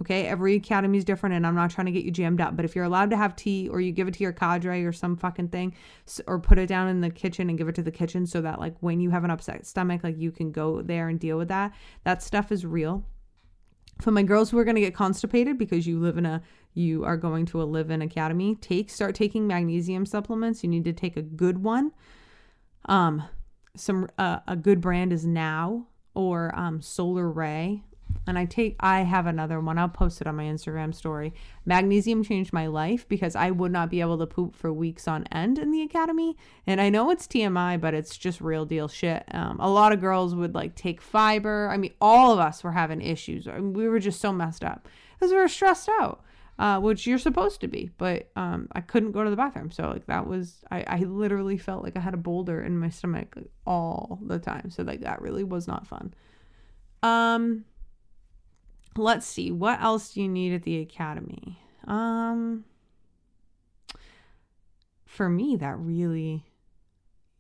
Okay, 0.00 0.26
every 0.26 0.55
academy 0.55 0.97
is 0.97 1.05
different, 1.05 1.35
and 1.35 1.45
I'm 1.45 1.57
not 1.57 1.71
trying 1.71 1.87
to 1.87 1.93
get 1.93 2.05
you 2.05 2.12
jammed 2.12 2.40
up. 2.40 2.55
But 2.55 2.64
if 2.64 2.76
you're 2.76 2.85
allowed 2.85 3.11
to 3.11 3.17
have 3.17 3.35
tea, 3.35 3.69
or 3.69 3.81
you 3.81 3.90
give 3.90 4.07
it 4.07 4.14
to 4.14 4.23
your 4.23 4.33
cadre 4.33 4.85
or 4.85 4.93
some 4.93 5.17
fucking 5.17 5.49
thing, 5.49 5.75
or 6.28 6.38
put 6.38 6.59
it 6.59 6.67
down 6.67 6.87
in 6.87 7.00
the 7.00 7.11
kitchen 7.11 7.49
and 7.49 7.59
give 7.59 7.67
it 7.67 7.75
to 7.75 7.83
the 7.83 7.90
kitchen, 7.90 8.25
so 8.25 8.40
that 8.43 8.61
like 8.61 8.76
when 8.81 9.00
you 9.00 9.11
have 9.11 9.25
an 9.25 9.31
upset 9.31 9.67
stomach, 9.67 10.05
like 10.05 10.17
you 10.17 10.31
can 10.31 10.52
go 10.52 10.83
there 10.83 11.09
and 11.09 11.19
deal 11.19 11.37
with 11.37 11.49
that. 11.49 11.73
That 12.05 12.23
stuff 12.23 12.52
is 12.52 12.64
real. 12.64 13.05
For 14.00 14.12
my 14.12 14.23
girls 14.23 14.50
who 14.50 14.59
are 14.59 14.64
going 14.64 14.76
to 14.76 14.81
get 14.81 14.95
constipated 14.95 15.59
because 15.59 15.85
you 15.85 15.99
live 15.99 16.17
in 16.17 16.26
a 16.26 16.43
you 16.75 17.05
are 17.05 17.17
going 17.17 17.45
to 17.47 17.61
a 17.61 17.64
live-in 17.64 18.00
academy, 18.00 18.55
take 18.55 18.90
start 18.90 19.17
taking 19.17 19.49
magnesium 19.49 20.07
supplements. 20.07 20.62
You 20.62 20.71
need 20.71 20.85
to 20.85 20.93
take 20.93 21.17
a 21.17 21.23
good 21.23 21.64
one. 21.64 21.90
Um, 22.85 23.25
some 23.75 24.09
uh, 24.17 24.38
a 24.47 24.55
good 24.55 24.81
brand 24.81 25.12
is 25.12 25.26
Now 25.26 25.88
or 26.14 26.52
um, 26.57 26.78
Solaray 26.78 27.83
and 28.29 28.39
I 28.39 28.45
take 28.45 28.77
I 28.79 29.01
have 29.01 29.27
another 29.27 29.59
one. 29.59 29.79
I'll 29.79 29.89
post 29.89 30.21
it 30.21 30.27
on 30.27 30.37
my 30.37 30.45
Instagram 30.45 30.95
story. 30.95 31.33
Magnesium 31.65 32.23
changed 32.23 32.53
my 32.53 32.67
life 32.67 33.09
because 33.09 33.35
I 33.35 33.51
would 33.51 33.73
not 33.73 33.91
be 33.91 34.01
able 34.01 34.19
to 34.19 34.27
poop 34.27 34.55
for 34.55 34.73
weeks 34.73 35.09
on 35.09 35.25
end 35.33 35.59
in 35.59 35.71
the 35.73 35.83
academy. 35.83 36.37
And 36.67 36.81
I 36.81 36.91
know 36.91 37.11
it's 37.11 37.27
TMI, 37.27 37.81
but 37.81 37.95
it's 37.95 38.17
just 38.17 38.41
real 38.41 38.67
deal 38.67 38.87
shit. 38.87 39.25
Um, 39.33 39.59
a 39.59 39.71
lot 39.71 39.93
of 39.93 40.01
girls 40.01 40.35
would 40.35 40.55
like 40.55 40.75
take 40.75 41.01
fiber. 41.01 41.69
I 41.73 41.79
mean, 41.79 41.95
all 42.01 42.33
of 42.33 42.39
us 42.39 42.63
were 42.63 42.73
having 42.73 43.01
issues. 43.01 43.47
We 43.47 43.89
were 43.89 43.99
just 43.99 44.21
so 44.21 44.33
messed 44.33 44.63
up 44.63 44.89
because 45.19 45.33
we 45.33 45.39
were 45.39 45.49
stressed 45.49 45.89
out. 46.01 46.23
uh, 46.59 46.81
which 46.81 47.07
you're 47.07 47.19
supposed 47.19 47.61
to 47.61 47.69
be. 47.69 47.91
But 47.99 48.31
um, 48.37 48.69
I 48.73 48.81
couldn't 48.81 49.13
go 49.13 49.23
to 49.25 49.31
the 49.31 49.37
bathroom, 49.37 49.71
so 49.71 49.89
like 49.89 50.07
that 50.07 50.27
was 50.27 50.65
I, 50.71 50.85
I 50.87 50.99
literally 51.01 51.57
felt 51.57 51.85
like 51.85 51.97
I 51.97 52.01
had 52.01 52.15
a 52.15 52.19
boulder 52.19 52.63
in 52.63 52.79
my 52.79 52.89
stomach 52.89 53.35
like, 53.37 53.51
all 53.67 54.19
the 54.23 54.39
time. 54.39 54.71
So 54.71 54.83
like 54.83 55.01
that 55.01 55.23
really 55.23 55.45
was 55.45 55.69
not 55.69 55.87
fun. 55.87 56.15
Um, 57.03 57.65
let's 58.99 59.26
see 59.26 59.50
what 59.50 59.81
else 59.81 60.12
do 60.12 60.23
you 60.23 60.28
need 60.28 60.52
at 60.52 60.62
the 60.62 60.81
academy. 60.81 61.59
Um, 61.87 62.64
for 65.07 65.28
me, 65.28 65.57
that 65.57 65.78
really, 65.78 66.45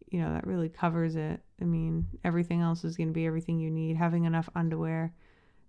you 0.08 0.20
know, 0.20 0.32
that 0.32 0.46
really 0.46 0.68
covers 0.68 1.16
it. 1.16 1.40
I 1.60 1.64
mean, 1.64 2.06
everything 2.24 2.62
else 2.62 2.84
is 2.84 2.96
going 2.96 3.08
to 3.08 3.12
be 3.12 3.26
everything 3.26 3.58
you 3.58 3.70
need. 3.70 3.96
Having 3.96 4.24
enough 4.24 4.48
underwear 4.54 5.12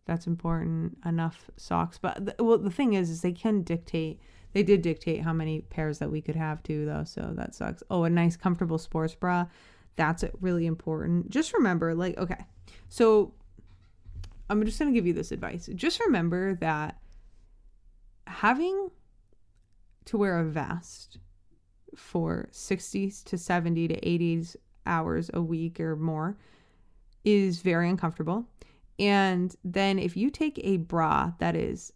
that's 0.10 0.26
important 0.26 0.98
enough 1.06 1.52
socks 1.56 2.00
but 2.02 2.26
the, 2.26 2.44
well 2.44 2.58
the 2.58 2.72
thing 2.72 2.94
is 2.94 3.12
is 3.12 3.22
they 3.22 3.32
can 3.32 3.62
dictate 3.62 4.20
they 4.54 4.64
did 4.64 4.82
dictate 4.82 5.22
how 5.22 5.32
many 5.32 5.62
pairs 5.62 6.00
that 6.00 6.12
we 6.12 6.20
could 6.20 6.36
have 6.36 6.64
too 6.64 6.84
though 6.84 7.04
so 7.04 7.32
that 7.36 7.54
sucks 7.54 7.84
oh 7.92 8.04
a 8.04 8.10
nice 8.10 8.36
comfortable 8.36 8.80
sports 8.80 9.14
bra 9.14 9.46
that's 9.96 10.24
really 10.42 10.66
important 10.66 11.30
just 11.30 11.54
remember 11.54 11.94
like 11.94 12.18
okay 12.18 12.44
so 12.90 13.32
i'm 14.50 14.64
just 14.66 14.80
going 14.80 14.92
to 14.92 14.98
give 14.98 15.08
you 15.08 15.14
this 15.14 15.32
advice 15.32 15.70
just 15.76 16.00
remember 16.00 16.56
that 16.56 16.98
having 18.28 18.90
to 20.06 20.18
wear 20.18 20.40
a 20.40 20.46
vest 20.46 21.18
for 21.96 22.48
60s 22.52 23.24
to 23.24 23.38
70 23.38 23.88
to 23.88 24.00
80s 24.02 24.56
hours 24.86 25.30
a 25.34 25.42
week 25.42 25.80
or 25.80 25.96
more 25.96 26.38
is 27.24 27.62
very 27.62 27.90
uncomfortable 27.90 28.46
and 29.00 29.56
then 29.64 29.98
if 29.98 30.18
you 30.18 30.30
take 30.30 30.60
a 30.64 30.78
bra 30.78 31.32
that 31.40 31.56
is 31.56 31.94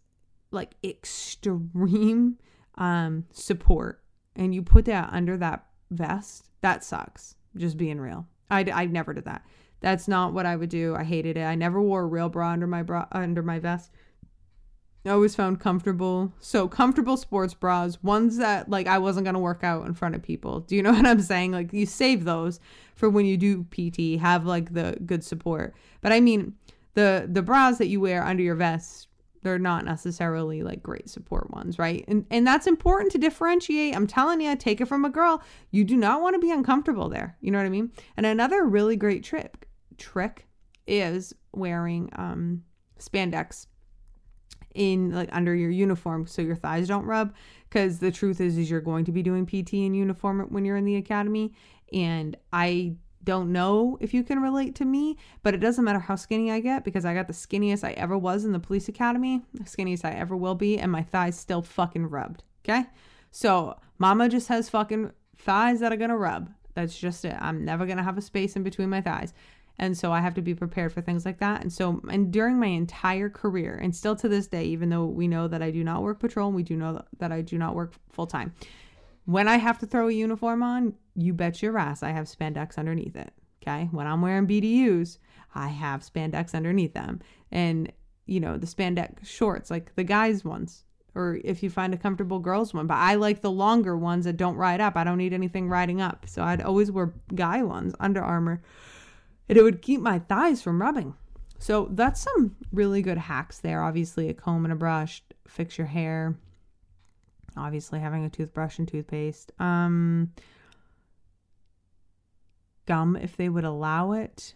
like 0.50 0.74
extreme 0.82 2.38
um, 2.76 3.24
support 3.32 4.02
and 4.36 4.54
you 4.54 4.62
put 4.62 4.86
that 4.86 5.10
under 5.12 5.36
that 5.36 5.66
vest, 5.90 6.48
that 6.62 6.82
sucks. 6.82 7.36
Just 7.56 7.76
being 7.76 8.00
real. 8.00 8.26
I, 8.50 8.64
I 8.72 8.86
never 8.86 9.12
did 9.12 9.26
that. 9.26 9.44
That's 9.84 10.08
not 10.08 10.32
what 10.32 10.46
I 10.46 10.56
would 10.56 10.70
do. 10.70 10.96
I 10.96 11.04
hated 11.04 11.36
it. 11.36 11.42
I 11.42 11.56
never 11.56 11.78
wore 11.78 12.04
a 12.04 12.06
real 12.06 12.30
bra 12.30 12.52
under 12.52 12.66
my 12.66 12.82
bra 12.82 13.06
under 13.12 13.42
my 13.42 13.58
vest. 13.58 13.90
I 15.04 15.10
always 15.10 15.34
found 15.34 15.60
comfortable. 15.60 16.32
So 16.40 16.68
comfortable 16.68 17.18
sports 17.18 17.52
bras, 17.52 18.02
ones 18.02 18.38
that 18.38 18.70
like 18.70 18.86
I 18.86 18.96
wasn't 18.96 19.26
gonna 19.26 19.38
work 19.38 19.62
out 19.62 19.86
in 19.86 19.92
front 19.92 20.14
of 20.14 20.22
people. 20.22 20.60
Do 20.60 20.74
you 20.74 20.82
know 20.82 20.92
what 20.94 21.04
I'm 21.04 21.20
saying? 21.20 21.52
Like 21.52 21.74
you 21.74 21.84
save 21.84 22.24
those 22.24 22.60
for 22.94 23.10
when 23.10 23.26
you 23.26 23.36
do 23.36 23.64
PT, 23.64 24.18
have 24.22 24.46
like 24.46 24.72
the 24.72 24.96
good 25.04 25.22
support. 25.22 25.74
But 26.00 26.12
I 26.12 26.20
mean, 26.20 26.54
the 26.94 27.28
the 27.30 27.42
bras 27.42 27.76
that 27.76 27.88
you 27.88 28.00
wear 28.00 28.24
under 28.24 28.42
your 28.42 28.54
vest 28.54 29.08
they're 29.42 29.58
not 29.58 29.84
necessarily 29.84 30.62
like 30.62 30.82
great 30.82 31.10
support 31.10 31.50
ones, 31.50 31.78
right? 31.78 32.06
And 32.08 32.24
and 32.30 32.46
that's 32.46 32.66
important 32.66 33.12
to 33.12 33.18
differentiate. 33.18 33.94
I'm 33.94 34.06
telling 34.06 34.40
you, 34.40 34.56
take 34.56 34.80
it 34.80 34.86
from 34.86 35.04
a 35.04 35.10
girl. 35.10 35.42
You 35.72 35.84
do 35.84 35.98
not 35.98 36.22
want 36.22 36.36
to 36.36 36.40
be 36.40 36.50
uncomfortable 36.50 37.10
there. 37.10 37.36
You 37.42 37.50
know 37.50 37.58
what 37.58 37.66
I 37.66 37.68
mean? 37.68 37.92
And 38.16 38.24
another 38.24 38.64
really 38.64 38.96
great 38.96 39.22
trick 39.22 39.68
trick 39.98 40.46
is 40.86 41.34
wearing 41.52 42.10
um 42.16 42.62
spandex 42.98 43.66
in 44.74 45.12
like 45.12 45.28
under 45.32 45.54
your 45.54 45.70
uniform 45.70 46.26
so 46.26 46.42
your 46.42 46.56
thighs 46.56 46.88
don't 46.88 47.04
rub 47.04 47.32
because 47.68 48.00
the 48.00 48.10
truth 48.10 48.40
is 48.40 48.58
is 48.58 48.70
you're 48.70 48.80
going 48.80 49.04
to 49.04 49.12
be 49.12 49.22
doing 49.22 49.46
PT 49.46 49.74
in 49.74 49.94
uniform 49.94 50.46
when 50.50 50.64
you're 50.64 50.76
in 50.76 50.84
the 50.84 50.96
academy 50.96 51.52
and 51.92 52.36
I 52.52 52.96
don't 53.24 53.52
know 53.52 53.96
if 54.00 54.12
you 54.12 54.22
can 54.22 54.40
relate 54.40 54.74
to 54.76 54.84
me, 54.84 55.16
but 55.42 55.54
it 55.54 55.58
doesn't 55.58 55.84
matter 55.84 55.98
how 55.98 56.14
skinny 56.14 56.50
I 56.50 56.60
get 56.60 56.84
because 56.84 57.04
I 57.04 57.14
got 57.14 57.26
the 57.26 57.32
skinniest 57.32 57.82
I 57.82 57.92
ever 57.92 58.16
was 58.16 58.44
in 58.44 58.52
the 58.52 58.60
police 58.60 58.88
academy, 58.88 59.42
the 59.54 59.64
skinniest 59.64 60.04
I 60.04 60.12
ever 60.12 60.36
will 60.36 60.54
be, 60.54 60.78
and 60.78 60.92
my 60.92 61.02
thighs 61.02 61.38
still 61.38 61.62
fucking 61.62 62.10
rubbed. 62.10 62.42
Okay? 62.64 62.84
So, 63.30 63.78
mama 63.98 64.28
just 64.28 64.48
has 64.48 64.68
fucking 64.68 65.10
thighs 65.38 65.80
that 65.80 65.92
are 65.92 65.96
gonna 65.96 66.16
rub. 66.16 66.50
That's 66.74 66.98
just 66.98 67.24
it. 67.24 67.36
I'm 67.40 67.64
never 67.64 67.86
gonna 67.86 68.02
have 68.02 68.18
a 68.18 68.22
space 68.22 68.56
in 68.56 68.62
between 68.62 68.90
my 68.90 69.00
thighs. 69.00 69.32
And 69.78 69.98
so 69.98 70.12
I 70.12 70.20
have 70.20 70.34
to 70.34 70.42
be 70.42 70.54
prepared 70.54 70.92
for 70.92 71.00
things 71.00 71.24
like 71.24 71.38
that. 71.38 71.62
And 71.62 71.72
so, 71.72 72.00
and 72.10 72.32
during 72.32 72.60
my 72.60 72.66
entire 72.66 73.28
career, 73.28 73.78
and 73.82 73.94
still 73.94 74.14
to 74.16 74.28
this 74.28 74.46
day, 74.46 74.64
even 74.64 74.88
though 74.88 75.04
we 75.04 75.26
know 75.26 75.48
that 75.48 75.62
I 75.62 75.70
do 75.70 75.82
not 75.82 76.02
work 76.02 76.20
patrol 76.20 76.46
and 76.46 76.56
we 76.56 76.62
do 76.62 76.76
know 76.76 77.02
that 77.18 77.32
I 77.32 77.40
do 77.40 77.58
not 77.58 77.74
work 77.74 77.94
full 78.10 78.26
time, 78.26 78.54
when 79.24 79.48
I 79.48 79.56
have 79.56 79.78
to 79.78 79.86
throw 79.86 80.08
a 80.08 80.12
uniform 80.12 80.62
on, 80.62 80.94
you 81.14 81.32
bet 81.32 81.62
your 81.62 81.76
ass 81.78 82.02
I 82.02 82.10
have 82.10 82.26
spandex 82.26 82.78
underneath 82.78 83.16
it. 83.16 83.32
Okay. 83.62 83.88
When 83.90 84.06
I'm 84.06 84.20
wearing 84.20 84.46
BDUs, 84.46 85.18
I 85.54 85.68
have 85.68 86.02
spandex 86.02 86.54
underneath 86.54 86.94
them. 86.94 87.20
And, 87.50 87.90
you 88.26 88.40
know, 88.40 88.58
the 88.58 88.66
spandex 88.66 89.26
shorts, 89.26 89.70
like 89.70 89.94
the 89.94 90.04
guys' 90.04 90.44
ones, 90.44 90.84
or 91.14 91.38
if 91.42 91.62
you 91.62 91.70
find 91.70 91.94
a 91.94 91.98
comfortable 91.98 92.40
girls' 92.40 92.74
one. 92.74 92.86
But 92.86 92.98
I 92.98 93.14
like 93.14 93.40
the 93.40 93.50
longer 93.50 93.96
ones 93.96 94.26
that 94.26 94.36
don't 94.36 94.56
ride 94.56 94.80
up. 94.80 94.96
I 94.96 95.04
don't 95.04 95.18
need 95.18 95.32
anything 95.32 95.68
riding 95.68 96.00
up. 96.00 96.26
So 96.28 96.42
I'd 96.42 96.60
always 96.60 96.90
wear 96.90 97.14
guy 97.34 97.62
ones, 97.62 97.94
Under 97.98 98.22
Armour. 98.22 98.62
And 99.48 99.58
it 99.58 99.62
would 99.62 99.82
keep 99.82 100.00
my 100.00 100.18
thighs 100.18 100.62
from 100.62 100.80
rubbing. 100.80 101.14
So 101.58 101.88
that's 101.90 102.20
some 102.20 102.56
really 102.72 103.02
good 103.02 103.18
hacks 103.18 103.58
there. 103.58 103.82
Obviously, 103.82 104.28
a 104.28 104.34
comb 104.34 104.64
and 104.64 104.72
a 104.72 104.76
brush, 104.76 105.22
fix 105.46 105.78
your 105.78 105.86
hair, 105.86 106.36
obviously 107.56 108.00
having 108.00 108.24
a 108.24 108.30
toothbrush 108.30 108.78
and 108.78 108.88
toothpaste. 108.88 109.52
Um, 109.58 110.32
gum 112.86 113.16
if 113.16 113.36
they 113.36 113.48
would 113.48 113.64
allow 113.64 114.12
it, 114.12 114.54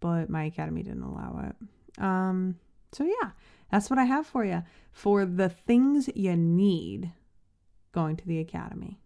but 0.00 0.28
my 0.28 0.44
academy 0.44 0.82
didn't 0.82 1.02
allow 1.02 1.44
it. 1.48 2.02
Um, 2.02 2.56
so 2.92 3.04
yeah, 3.04 3.30
that's 3.70 3.90
what 3.90 3.98
I 3.98 4.04
have 4.04 4.26
for 4.26 4.44
you 4.44 4.62
for 4.92 5.24
the 5.24 5.48
things 5.48 6.08
you 6.14 6.36
need 6.36 7.12
going 7.92 8.16
to 8.16 8.26
the 8.26 8.40
academy. 8.40 8.98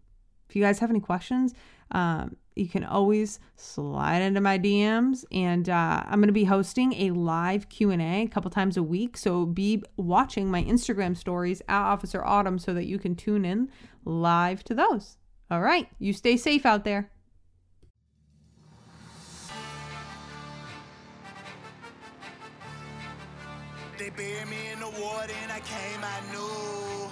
If 0.49 0.55
you 0.55 0.61
guys 0.61 0.79
have 0.79 0.89
any 0.89 0.99
questions, 0.99 1.53
um, 1.91 2.37
you 2.55 2.67
can 2.67 2.83
always 2.83 3.39
slide 3.55 4.21
into 4.21 4.41
my 4.41 4.59
DMs, 4.59 5.25
and 5.31 5.69
uh, 5.69 6.03
I'm 6.05 6.19
going 6.19 6.27
to 6.27 6.33
be 6.33 6.45
hosting 6.45 6.93
a 6.93 7.11
live 7.11 7.69
Q 7.69 7.91
and 7.91 8.01
A 8.01 8.23
a 8.23 8.27
couple 8.27 8.51
times 8.51 8.77
a 8.77 8.83
week. 8.83 9.17
So 9.17 9.45
be 9.45 9.83
watching 9.97 10.49
my 10.49 10.63
Instagram 10.63 11.17
stories 11.17 11.61
at 11.67 11.81
Officer 11.81 12.23
Autumn 12.23 12.59
so 12.59 12.73
that 12.73 12.85
you 12.85 12.99
can 12.99 13.15
tune 13.15 13.45
in 13.45 13.69
live 14.05 14.63
to 14.65 14.75
those. 14.75 15.17
All 15.49 15.61
right, 15.61 15.87
you 15.99 16.13
stay 16.13 16.37
safe 16.37 16.65
out 16.65 16.83
there. 16.83 17.09
They 23.97 24.09
me 24.09 24.71
in 24.73 24.79
the 24.79 24.89
water 25.01 25.33
and 25.43 25.51
I 25.51 25.59
came, 25.59 25.99
I 26.03 26.19
knew. 26.31 27.02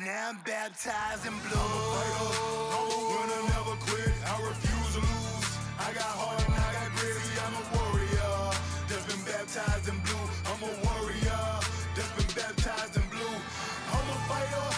Now 0.00 0.30
I'm 0.30 0.38
baptized 0.46 1.26
in 1.26 1.36
blue. 1.44 1.60
I'm 1.60 2.88
a 2.88 2.98
winner, 3.12 3.42
never 3.52 3.76
quit. 3.84 4.16
I 4.24 4.32
refuse 4.48 4.96
to 4.96 5.00
lose. 5.04 5.48
I 5.76 5.92
got 5.92 6.08
heart 6.16 6.40
and 6.40 6.56
I 6.56 6.72
got 6.72 6.88
grit. 6.96 7.20
See, 7.20 7.36
I'm 7.36 7.52
a 7.52 7.64
warrior 7.76 8.32
that's 8.88 9.04
been 9.04 9.20
baptized 9.28 9.92
in 9.92 10.00
blue. 10.00 10.24
I'm 10.48 10.62
a 10.64 10.72
warrior 10.88 11.44
that's 11.92 12.12
been 12.16 12.32
baptized 12.32 12.96
in 12.96 13.04
blue. 13.12 13.36
I'm 13.92 14.08
a 14.08 14.16
fighter, 14.24 14.68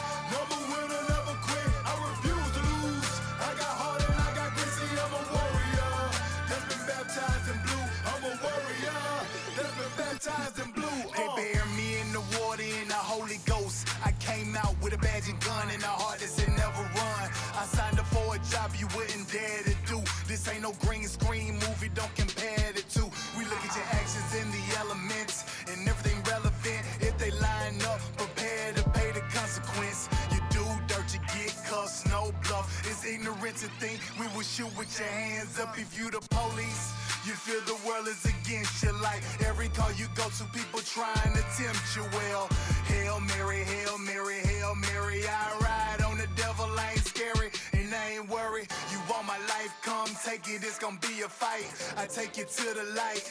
with 34.92 35.00
your 35.00 35.08
hands 35.08 35.58
up 35.58 35.78
if 35.78 35.98
you 35.98 36.10
the 36.10 36.20
police. 36.28 36.92
You 37.24 37.32
feel 37.32 37.60
the 37.64 37.78
world 37.86 38.08
is 38.08 38.24
against 38.24 38.82
you 38.82 38.92
like 39.00 39.22
every 39.46 39.68
call 39.68 39.90
you 39.92 40.06
go 40.14 40.28
to 40.28 40.44
people 40.52 40.80
trying 40.80 41.32
to 41.32 41.44
tempt 41.56 41.80
you 41.96 42.04
well. 42.12 42.48
Hail 42.90 43.20
Mary, 43.20 43.64
Hail 43.64 43.96
Mary, 43.96 44.40
Hail 44.44 44.74
Mary. 44.74 45.22
I 45.24 45.56
ride 45.62 46.02
on 46.04 46.18
the 46.18 46.26
devil, 46.36 46.66
I 46.76 46.92
ain't 46.92 47.06
scary 47.06 47.48
and 47.72 47.94
I 47.94 48.18
ain't 48.18 48.28
worried. 48.28 48.68
You 48.90 48.98
want 49.08 49.24
my 49.24 49.38
life, 49.54 49.72
come 49.82 50.10
take 50.26 50.48
it, 50.48 50.60
it's 50.60 50.78
gonna 50.78 50.98
be 51.00 51.22
a 51.22 51.28
fight. 51.28 51.64
I 51.96 52.04
take 52.06 52.36
you 52.36 52.44
to 52.44 52.66
the 52.74 52.84
light, 52.92 53.24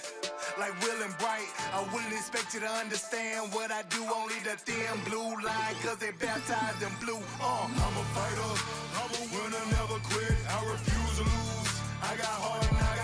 like 0.58 0.74
Will 0.82 1.04
and 1.04 1.16
Bright. 1.20 1.52
I 1.76 1.84
wouldn't 1.94 2.14
expect 2.14 2.56
you 2.56 2.62
to 2.62 2.72
understand 2.72 3.54
what 3.54 3.72
I 3.72 3.84
do, 3.92 4.02
only 4.10 4.40
the 4.42 4.56
thin 4.58 4.98
blue 5.06 5.36
line, 5.46 5.76
cause 5.84 5.98
they 5.98 6.12
baptized 6.18 6.82
in 6.82 6.94
blue. 7.04 7.22
Uh, 7.38 7.68
I'm 7.70 7.96
a 8.02 8.06
fighter, 8.16 8.52
I'm 8.98 9.12
a 9.14 9.24
winner, 9.36 9.66
never 9.78 10.00
quit. 10.10 10.34
I 10.50 10.58
refuse. 10.72 10.91
I 12.12 12.16
got 12.18 12.26
heart 12.26 12.68
and 12.70 12.78
I 12.78 12.96
got 12.98 13.01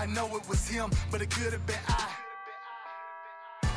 I 0.00 0.06
know 0.06 0.34
it 0.34 0.48
was 0.48 0.66
him, 0.66 0.88
but 1.10 1.20
it 1.20 1.28
could 1.28 1.52
have 1.52 1.66
been 1.66 1.76
I. 1.86 2.08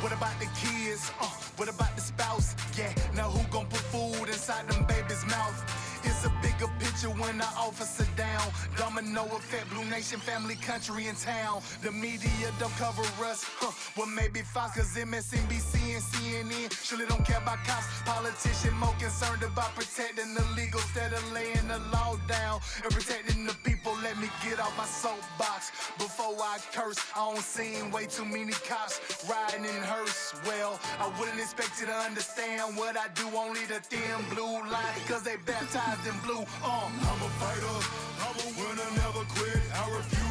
What 0.00 0.10
about 0.10 0.32
the 0.40 0.46
kids? 0.56 1.12
Uh, 1.20 1.26
what 1.58 1.68
about 1.68 1.94
the 1.96 2.00
spouse? 2.00 2.56
Yeah, 2.78 2.94
now 3.14 3.28
who 3.28 3.46
gon' 3.52 3.66
put 3.66 3.84
food 3.92 4.28
inside 4.28 4.66
them 4.70 4.86
babies' 4.86 5.22
mouth? 5.26 5.58
It's 6.02 6.13
a 6.24 6.32
bigger 6.40 6.70
picture 6.78 7.10
when 7.10 7.38
the 7.38 7.48
officer 7.56 8.06
down. 8.16 8.48
Domino 8.76 9.24
effect, 9.36 9.68
Blue 9.70 9.84
Nation, 9.84 10.18
family, 10.20 10.56
country, 10.56 11.06
and 11.08 11.18
town. 11.18 11.62
The 11.82 11.92
media 11.92 12.48
don't 12.58 12.74
cover 12.76 13.02
us. 13.24 13.44
Huh. 13.44 13.72
Well, 13.96 14.06
maybe 14.06 14.40
Fox, 14.40 14.76
cause 14.76 14.96
MSNBC 14.96 15.74
and 15.94 16.02
CNN 16.02 16.72
surely 16.84 17.06
don't 17.06 17.24
care 17.24 17.38
about 17.38 17.58
cops. 17.64 17.86
Politicians 18.04 18.74
more 18.74 18.94
concerned 18.98 19.42
about 19.42 19.74
protecting 19.74 20.34
the 20.34 20.44
legal 20.56 20.80
instead 20.80 21.12
of 21.12 21.32
laying 21.32 21.68
the 21.68 21.78
law 21.92 22.16
down 22.28 22.60
and 22.82 22.92
protecting 22.92 23.44
the 23.46 23.54
people. 23.64 23.92
Let 24.02 24.18
me 24.18 24.28
get 24.44 24.60
off 24.60 24.76
my 24.76 24.84
soapbox 24.84 25.70
before 25.98 26.36
I 26.40 26.58
curse. 26.72 26.98
I 27.16 27.32
don't 27.32 27.42
seen 27.42 27.90
way 27.90 28.06
too 28.06 28.24
many 28.24 28.52
cops 28.52 29.00
riding 29.28 29.64
in 29.64 29.82
hearse. 29.82 30.34
Well, 30.46 30.78
I 31.00 31.08
wouldn't 31.18 31.40
expect 31.40 31.80
you 31.80 31.86
to 31.86 31.94
understand 31.94 32.76
what 32.76 32.96
I 32.96 33.08
do. 33.14 33.26
Only 33.34 33.64
the 33.66 33.80
thin 33.80 34.18
blue 34.30 34.62
line, 34.70 35.00
cause 35.08 35.22
they 35.22 35.36
baptized 35.44 36.06
in 36.06 36.13
blue. 36.22 36.44
Uh, 36.62 36.88
I'm 37.10 37.20
a 37.22 37.30
fighter, 37.40 37.78
I'm 38.24 38.36
a 38.40 38.48
winner, 38.58 38.90
never 38.96 39.24
quit. 39.34 39.62
I 39.74 39.96
refuse 39.96 40.23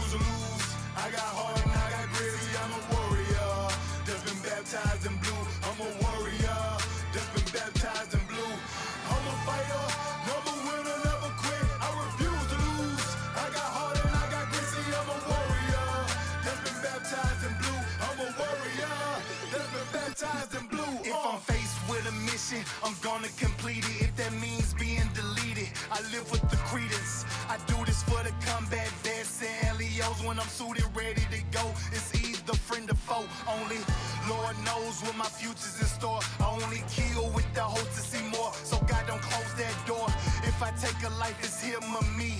Lord 34.29 34.55
knows 34.63 35.01
what 35.03 35.15
my 35.17 35.25
future's 35.25 35.79
in 35.79 35.87
store. 35.87 36.19
I 36.39 36.47
only 36.63 36.83
kill 36.89 37.29
with 37.31 37.47
the 37.53 37.61
hope 37.61 37.89
to 37.97 38.01
see 38.01 38.23
more. 38.29 38.53
So 38.63 38.77
God 38.87 39.03
don't 39.07 39.21
close 39.21 39.53
that 39.55 39.75
door. 39.85 40.07
If 40.47 40.61
I 40.61 40.71
take 40.79 40.95
a 41.05 41.11
life, 41.19 41.37
it's 41.43 41.61
him 41.61 41.83
or 41.83 42.07
me. 42.17 42.37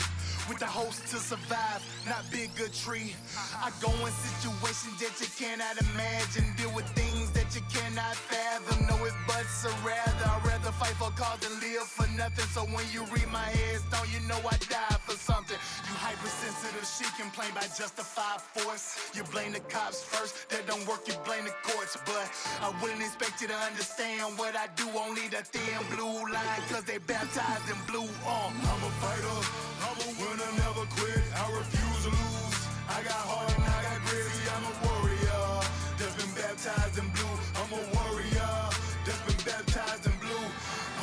With 0.47 0.59
the 0.59 0.67
host 0.67 1.07
to 1.11 1.17
survive, 1.17 1.81
not 2.05 2.23
bigotry. 2.29 3.15
I 3.63 3.71
go 3.79 3.91
in 4.05 4.11
situations 4.11 4.99
that 4.99 5.15
you 5.19 5.27
cannot 5.39 5.79
imagine. 5.79 6.43
Deal 6.57 6.73
with 6.75 6.87
things 6.99 7.31
that 7.31 7.42
you 7.55 7.61
cannot 7.69 8.15
fathom. 8.15 8.81
Know 8.87 8.97
it, 9.05 9.13
but 9.27 9.45
so 9.45 9.69
rather. 9.85 10.25
I'd 10.25 10.41
rather 10.45 10.73
fight 10.73 10.97
for 10.97 11.13
cause 11.13 11.37
than 11.39 11.53
live 11.61 11.85
for 11.85 12.09
nothing. 12.17 12.49
So 12.49 12.65
when 12.73 12.85
you 12.89 13.05
read 13.13 13.29
my 13.29 13.45
headstone, 13.45 14.09
you 14.09 14.19
know 14.27 14.41
I 14.41 14.57
died 14.65 14.97
for 15.05 15.13
something. 15.13 15.57
You 15.85 15.93
hypersensitive, 16.01 16.81
she 16.81 17.05
complain 17.13 17.53
by 17.53 17.69
justified 17.77 18.41
force. 18.41 19.13
You 19.13 19.21
blame 19.29 19.53
the 19.53 19.61
cops 19.69 20.01
first, 20.01 20.49
that 20.49 20.65
don't 20.65 20.81
work, 20.87 21.05
you 21.05 21.13
blame 21.25 21.45
the 21.45 21.53
courts. 21.61 21.93
But 22.05 22.25
I 22.61 22.73
wouldn't 22.81 23.01
expect 23.05 23.41
you 23.41 23.47
to 23.53 23.59
understand 23.69 24.33
what 24.37 24.55
I 24.57 24.65
do. 24.73 24.89
Only 24.97 25.29
the 25.29 25.45
thin 25.45 25.77
blue 25.93 26.25
line, 26.33 26.61
cause 26.73 26.85
they 26.89 26.97
baptized 26.97 27.69
in 27.69 27.77
blue. 27.85 28.09
Uh, 28.25 28.49
I'm 28.49 28.81
a 28.81 28.91
fighter, 28.97 29.37
I'm 29.85 29.97
a 30.01 30.09
winner, 30.17 30.51
never 30.57 30.85
quit. 30.97 31.21
I 31.37 31.45
refuse 31.53 32.01
to 32.05 32.11
lose. 32.17 32.57
I 32.89 32.97
got 33.05 33.21
heart 33.29 33.53
and 33.53 33.63
I 33.63 33.79
got 33.85 33.99
grit. 34.09 34.25
See, 34.25 34.49
I'm 34.49 34.65
a 34.65 34.92
baptized 36.63 36.97
in 36.97 37.09
blue. 37.09 37.35
I'm 37.59 37.71
a 37.75 37.81
warrior 37.91 38.55
that's 39.03 39.19
been 39.27 39.41
baptized 39.43 40.05
in 40.05 40.15
blue. 40.23 40.47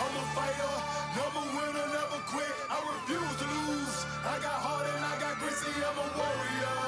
I'm 0.00 0.14
a 0.16 0.24
fighter, 0.32 0.74
never 1.20 1.44
winner, 1.52 1.86
never 1.92 2.20
quit. 2.32 2.54
I 2.70 2.80
refuse 2.80 3.34
to 3.40 3.46
lose. 3.68 3.96
I 4.24 4.40
got 4.40 4.56
heart 4.56 4.88
and 4.88 5.04
I 5.04 5.20
got 5.20 5.38
grit. 5.38 5.52
See, 5.52 5.68
I'm 5.84 6.00
a 6.00 6.08
warrior 6.16 6.80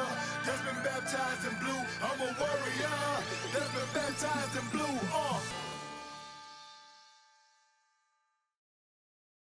that's 0.49 0.63
been 0.65 0.81
baptized 0.81 1.45
in 1.53 1.55
blue. 1.61 1.83
I'm 2.01 2.17
a 2.17 2.31
warrior 2.41 2.97
that's 3.53 3.73
been 3.77 3.91
baptized 3.93 4.57
in 4.57 4.67
blue. 4.73 4.97
Uh. 5.13 5.62